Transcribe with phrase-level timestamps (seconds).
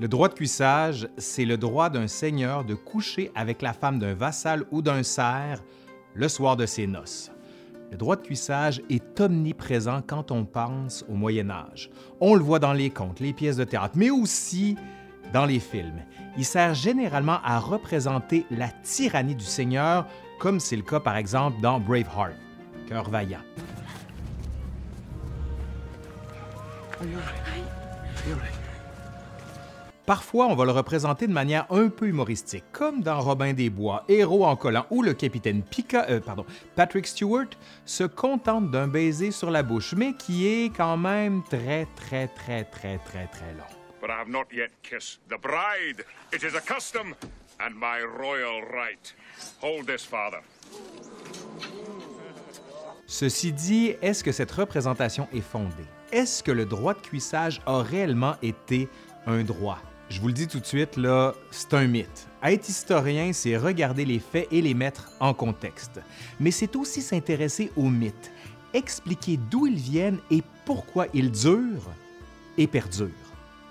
[0.00, 4.14] Le droit de cuissage, c'est le droit d'un seigneur de coucher avec la femme d'un
[4.14, 5.60] vassal ou d'un serf
[6.14, 7.32] le soir de ses noces.
[7.90, 11.90] Le droit de cuissage est omniprésent quand on pense au Moyen Âge.
[12.20, 14.76] On le voit dans les contes, les pièces de théâtre, mais aussi
[15.32, 16.04] dans les films.
[16.36, 20.06] Il sert généralement à représenter la tyrannie du Seigneur,
[20.38, 22.36] comme c'est le cas par exemple dans Braveheart,
[22.88, 23.40] Cœur vaillant.
[30.08, 34.06] Parfois, on va le représenter de manière un peu humoristique, comme dans Robin des Bois,
[34.08, 35.62] Héros en collant, où le capitaine
[35.92, 37.50] euh, pardon, Patrick Stewart
[37.84, 42.64] se contente d'un baiser sur la bouche, mais qui est quand même très, très, très,
[42.64, 43.66] très, très, très long.
[44.00, 46.06] But I have not yet kissed the bride.
[46.32, 47.14] It is a custom
[47.60, 49.14] and my royal right.
[49.60, 50.40] Hold this, father.
[53.06, 55.84] Ceci dit, est-ce que cette représentation est fondée?
[56.12, 58.88] Est-ce que le droit de cuissage a réellement été
[59.26, 59.82] un droit?
[60.10, 62.28] Je vous le dis tout de suite, là, c'est un mythe.
[62.42, 66.00] Être historien, c'est regarder les faits et les mettre en contexte.
[66.40, 68.32] Mais c'est aussi s'intéresser aux mythes,
[68.72, 71.92] expliquer d'où ils viennent et pourquoi ils durent
[72.56, 73.08] et perdurent.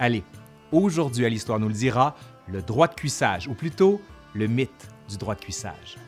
[0.00, 0.24] Allez,
[0.72, 2.16] aujourd'hui à l'Histoire nous le dira,
[2.48, 4.00] le droit de cuissage, ou plutôt
[4.34, 5.98] le mythe du droit de cuissage.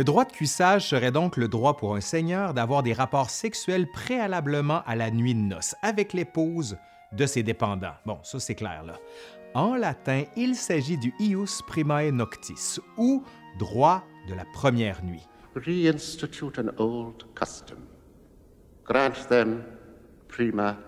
[0.00, 3.86] Le droit de cuissage serait donc le droit pour un seigneur d'avoir des rapports sexuels
[3.86, 6.78] préalablement à la nuit de noces avec l'épouse
[7.12, 7.92] de ses dépendants.
[8.06, 8.98] Bon, ça c'est clair là.
[9.52, 13.22] En latin, il s'agit du ius primae noctis ou
[13.58, 17.80] droit de la première nuit reinstitute an old custom.
[18.86, 19.62] Grant them
[20.28, 20.78] prima.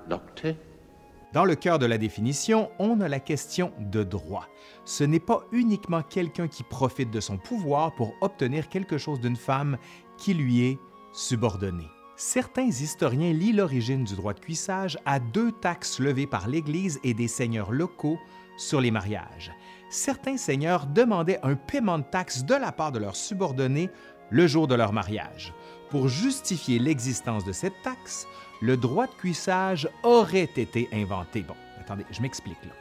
[1.33, 4.49] Dans le cœur de la définition, on a la question de droit.
[4.85, 9.37] Ce n'est pas uniquement quelqu'un qui profite de son pouvoir pour obtenir quelque chose d'une
[9.37, 9.79] femme
[10.19, 10.79] qui lui est
[11.15, 11.89] subordonnée.
[12.17, 17.15] Certains historiens lient l'origine du droit de cuissage à deux taxes levées par l'Église et
[17.15, 18.19] des seigneurs locaux
[18.59, 19.53] sur les mariages.
[19.89, 23.89] Certains seigneurs demandaient un paiement de taxes de la part de leurs subordonnés
[24.33, 25.53] le jour de leur mariage.
[25.91, 28.27] Pour justifier l'existence de cette taxe,
[28.63, 31.43] le droit de cuissage aurait été inventé.
[31.43, 32.73] Bon, attendez, je m'explique là.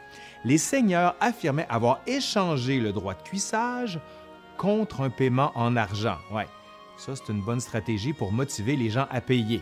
[0.44, 4.00] Les seigneurs affirmaient avoir échangé le droit de cuissage
[4.56, 6.16] contre un paiement en argent.
[6.32, 6.48] Ouais,
[6.96, 9.60] ça c'est une bonne stratégie pour motiver les gens à payer.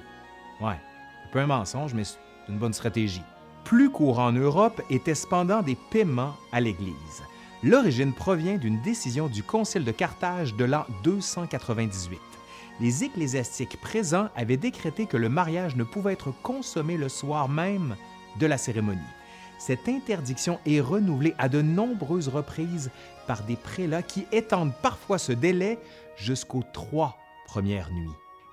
[0.60, 0.78] Ouais,
[1.26, 2.18] un peu un mensonge, mais c'est
[2.48, 3.22] une bonne stratégie.
[3.64, 7.22] Plus courant en Europe étaient cependant des paiements à l'Église.
[7.62, 12.18] L'origine provient d'une décision du Concile de Carthage de l'an 298.
[12.80, 17.96] Les ecclésiastiques présents avaient décrété que le mariage ne pouvait être consommé le soir même
[18.38, 18.98] de la cérémonie.
[19.58, 22.90] Cette interdiction est renouvelée à de nombreuses reprises
[23.26, 25.78] par des prélats qui étendent parfois ce délai
[26.16, 28.08] jusqu'aux trois premières nuits.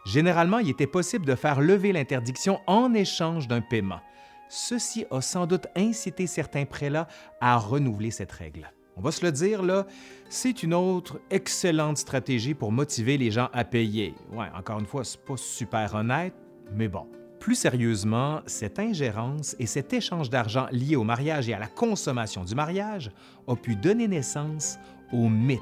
[0.06, 4.02] Généralement, il était possible de faire lever l'interdiction en échange d'un paiement.
[4.50, 7.08] Ceci a sans doute incité certains prélats
[7.40, 8.70] à renouveler cette règle.
[8.98, 9.86] On va se le dire, là,
[10.28, 14.16] c'est une autre excellente stratégie pour motiver les gens à payer.
[14.34, 16.34] Ouais, encore une fois, c'est pas super honnête,
[16.74, 17.06] mais bon.
[17.40, 22.44] Plus sérieusement, cette ingérence et cet échange d'argent lié au mariage et à la consommation
[22.44, 23.12] du mariage
[23.46, 24.80] ont pu donner naissance
[25.14, 25.62] au mythe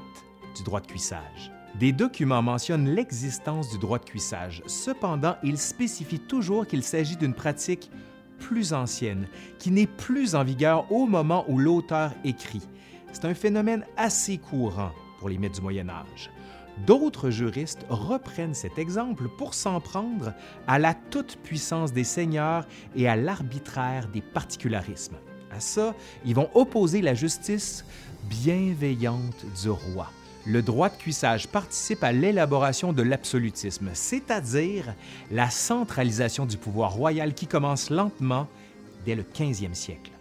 [0.56, 1.52] du droit de cuissage.
[1.78, 4.62] Des documents mentionnent l'existence du droit de cuissage.
[4.66, 7.90] Cependant, ils spécifient toujours qu'il s'agit d'une pratique
[8.38, 12.62] plus ancienne, qui n'est plus en vigueur au moment où l'auteur écrit
[13.12, 16.30] c'est un phénomène assez courant pour les mythes du Moyen Âge.
[16.86, 20.34] D'autres juristes reprennent cet exemple pour s'en prendre
[20.66, 25.16] à la toute-puissance des seigneurs et à l'arbitraire des particularismes.
[25.50, 25.94] À ça,
[26.24, 27.84] ils vont opposer la justice
[28.28, 30.10] bienveillante du roi.
[30.44, 34.94] Le droit de cuissage participe à l'élaboration de l'absolutisme, c'est-à-dire
[35.30, 38.46] la centralisation du pouvoir royal qui commence lentement
[39.04, 40.12] dès le 15e siècle.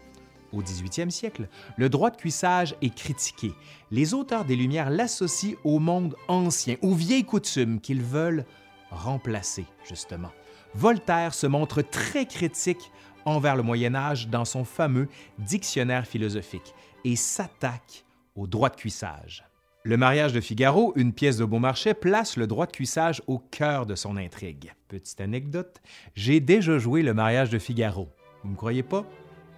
[0.55, 3.51] Au 18e siècle, le droit de cuissage est critiqué.
[3.91, 8.45] Les auteurs des Lumières l'associent au monde ancien, aux vieilles coutumes qu'ils veulent
[8.89, 10.31] remplacer, justement.
[10.73, 12.91] Voltaire se montre très critique
[13.25, 15.09] envers le Moyen Âge dans son fameux
[15.40, 16.73] Dictionnaire philosophique
[17.03, 18.05] et s'attaque
[18.35, 19.43] au droit de cuissage.
[19.84, 23.85] Le mariage de Figaro, une pièce de Beaumarchais, place le droit de cuissage au cœur
[23.85, 24.73] de son intrigue.
[24.87, 25.81] Petite anecdote,
[26.16, 28.09] j'ai déjà joué le mariage de Figaro.
[28.41, 29.05] Vous ne me croyez pas?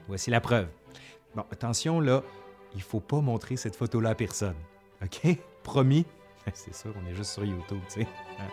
[0.07, 0.67] Voici la preuve.
[1.51, 2.23] Attention, là,
[2.75, 4.55] il faut pas montrer cette photo-là à personne.
[5.03, 5.37] OK?
[5.63, 6.05] Promis?
[6.53, 8.07] C'est sûr, on est juste sur YouTube, tu sais.
[8.39, 8.47] Hein?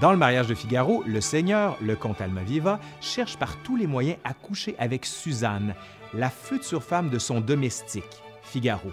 [0.00, 4.18] Dans le mariage de Figaro, le seigneur, le comte Almaviva, cherche par tous les moyens
[4.24, 5.74] à coucher avec Suzanne,
[6.14, 8.90] la future femme de son domestique, Figaro.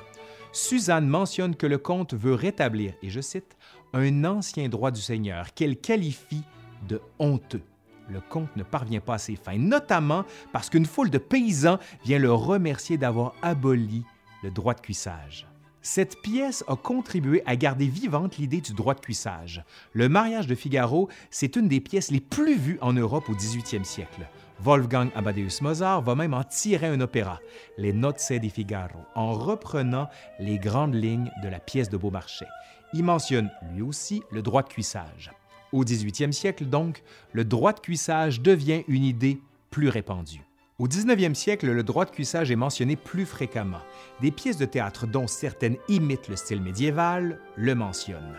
[0.52, 3.56] Suzanne mentionne que le comte veut rétablir, et je cite,
[3.94, 6.44] un ancien droit du seigneur qu'elle qualifie
[6.88, 7.62] de honteux.
[8.10, 12.20] Le comte ne parvient pas à ses fins, notamment parce qu'une foule de paysans vient
[12.20, 14.04] le remercier d'avoir aboli
[14.44, 15.48] le droit de cuissage.
[15.82, 19.64] Cette pièce a contribué à garder vivante l'idée du droit de cuissage.
[19.94, 23.86] Le mariage de Figaro, c'est une des pièces les plus vues en Europe au 18e
[23.86, 24.28] siècle.
[24.60, 27.40] Wolfgang Amadeus Mozart va même en tirer un opéra,
[27.78, 32.48] Les Nozze di Figaro, en reprenant les grandes lignes de la pièce de Beaumarchais.
[32.94, 35.32] Il mentionne lui aussi le droit de cuissage.
[35.72, 39.40] Au 18e siècle, donc, le droit de cuissage devient une idée
[39.70, 40.42] plus répandue.
[40.80, 43.82] Au 19e siècle, le droit de cuissage est mentionné plus fréquemment.
[44.22, 48.38] Des pièces de théâtre dont certaines imitent le style médiéval le mentionnent.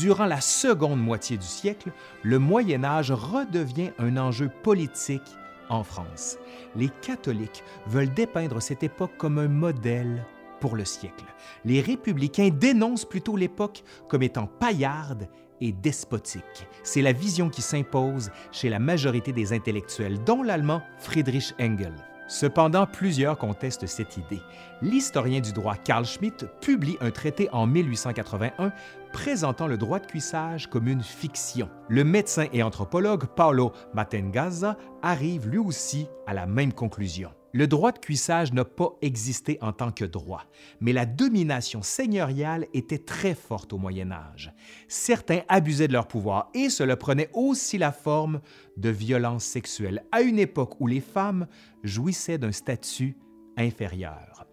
[0.00, 1.92] Durant la seconde moitié du siècle,
[2.22, 5.36] le Moyen Âge redevient un enjeu politique
[5.68, 6.38] en France.
[6.76, 10.24] Les catholiques veulent dépeindre cette époque comme un modèle
[10.60, 11.24] pour le siècle.
[11.64, 15.28] Les républicains dénoncent plutôt l'époque comme étant paillarde
[15.62, 16.66] et despotique.
[16.82, 21.94] C'est la vision qui s'impose chez la majorité des intellectuels, dont l'allemand Friedrich Engel.
[22.28, 24.40] Cependant, plusieurs contestent cette idée.
[24.80, 28.72] L'historien du droit Carl Schmitt publie un traité en 1881
[29.12, 31.68] présentant le droit de cuissage comme une fiction.
[31.88, 37.30] Le médecin et anthropologue Paolo Matengazza arrive lui aussi à la même conclusion.
[37.54, 40.44] Le droit de cuissage n'a pas existé en tant que droit,
[40.80, 44.54] mais la domination seigneuriale était très forte au Moyen Âge.
[44.88, 48.40] Certains abusaient de leur pouvoir et cela prenait aussi la forme
[48.78, 51.46] de violences sexuelles à une époque où les femmes
[51.82, 53.18] jouissaient d'un statut
[53.58, 54.46] inférieur.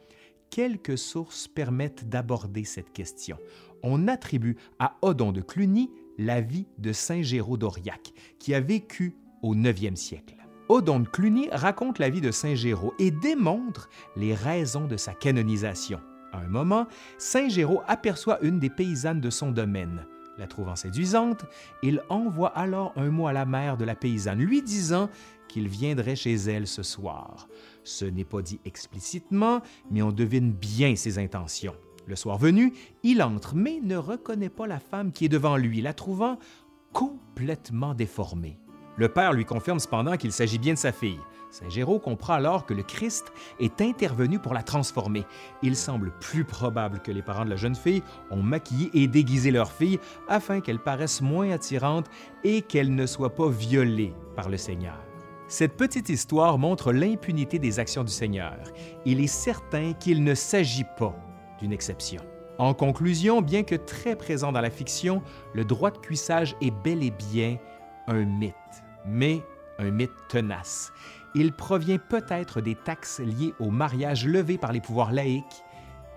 [0.49, 3.37] Quelques sources permettent d'aborder cette question.
[3.81, 9.15] On attribue à Odon de Cluny la vie de Saint Géraud d'Auriac, qui a vécu
[9.41, 10.38] au 9e siècle.
[10.71, 15.99] Odon Cluny raconte la vie de Saint Géraud et démontre les raisons de sa canonisation.
[16.31, 16.85] À un moment,
[17.17, 20.05] Saint Géraud aperçoit une des paysannes de son domaine.
[20.37, 21.43] La trouvant séduisante,
[21.81, 25.09] il envoie alors un mot à la mère de la paysanne, lui disant
[25.47, 27.47] qu'il viendrait chez elle ce soir.
[27.83, 31.75] Ce n'est pas dit explicitement, mais on devine bien ses intentions.
[32.05, 35.81] Le soir venu, il entre, mais ne reconnaît pas la femme qui est devant lui,
[35.81, 36.37] la trouvant
[36.93, 38.59] complètement déformée.
[38.99, 41.21] Le père lui confirme cependant qu'il s'agit bien de sa fille.
[41.51, 43.31] Saint Géraud comprend alors que le Christ
[43.61, 45.25] est intervenu pour la transformer.
[45.63, 49.51] Il semble plus probable que les parents de la jeune fille ont maquillé et déguisé
[49.51, 52.07] leur fille afin qu'elle paraisse moins attirante
[52.43, 54.99] et qu'elle ne soit pas violée par le Seigneur.
[55.47, 58.57] Cette petite histoire montre l'impunité des actions du Seigneur.
[59.05, 61.15] Il est certain qu'il ne s'agit pas
[61.61, 62.21] d'une exception.
[62.57, 65.21] En conclusion, bien que très présent dans la fiction,
[65.53, 67.57] le droit de cuissage est bel et bien
[68.07, 69.43] un mythe mais
[69.77, 70.91] un mythe tenace.
[71.35, 75.63] Il provient peut-être des taxes liées au mariage levé par les pouvoirs laïques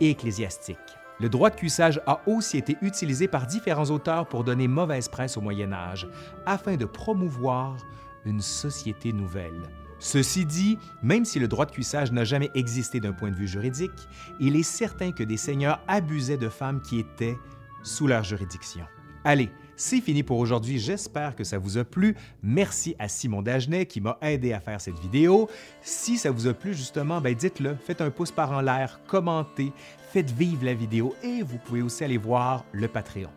[0.00, 0.79] et ecclésiastiques.
[1.21, 5.37] Le droit de cuissage a aussi été utilisé par différents auteurs pour donner mauvaise presse
[5.37, 6.09] au Moyen Âge,
[6.47, 7.77] afin de promouvoir
[8.25, 9.62] une société nouvelle.
[9.99, 13.47] Ceci dit, même si le droit de cuissage n'a jamais existé d'un point de vue
[13.47, 14.09] juridique,
[14.41, 17.39] il est certain que des seigneurs abusaient de femmes qui étaient
[17.85, 18.85] sous leur juridiction.
[19.25, 20.79] Allez, c'est fini pour aujourd'hui.
[20.79, 22.14] J'espère que ça vous a plu.
[22.43, 25.50] Merci à Simon Dagenet qui m'a aidé à faire cette vidéo.
[25.82, 27.75] Si ça vous a plu, justement, ben dites-le.
[27.75, 29.73] Faites un pouce par en l'air, commentez,
[30.12, 33.31] faites vivre la vidéo et vous pouvez aussi aller voir le Patreon.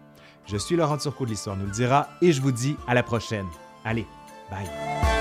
[0.45, 3.01] Je suis Laurent Turcot de l'Histoire nous le dira et je vous dis à la
[3.01, 3.47] prochaine.
[3.83, 4.05] Allez,
[4.51, 5.14] bye!